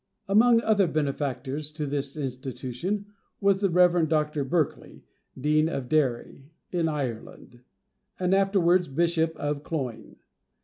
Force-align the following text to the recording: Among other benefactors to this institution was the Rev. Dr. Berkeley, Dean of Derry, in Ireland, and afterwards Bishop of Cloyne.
Among 0.27 0.63
other 0.63 0.87
benefactors 0.87 1.69
to 1.73 1.85
this 1.85 2.17
institution 2.17 3.13
was 3.39 3.61
the 3.61 3.69
Rev. 3.69 4.09
Dr. 4.09 4.43
Berkeley, 4.43 5.03
Dean 5.39 5.69
of 5.69 5.87
Derry, 5.89 6.49
in 6.71 6.89
Ireland, 6.89 7.61
and 8.19 8.33
afterwards 8.33 8.87
Bishop 8.87 9.35
of 9.35 9.61
Cloyne. 9.63 10.15